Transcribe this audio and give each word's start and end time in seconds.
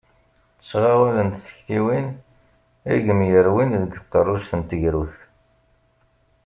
Ttɣawalent 0.57 1.41
tektiwin 1.45 2.07
i 2.91 2.93
yemyerwin 3.05 3.71
deg 3.81 3.91
tqerruct 3.97 4.51
n 4.59 4.61
tegrudt. 4.69 5.15